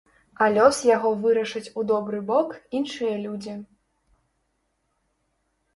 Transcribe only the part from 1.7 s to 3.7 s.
у добры бок іншыя людзі.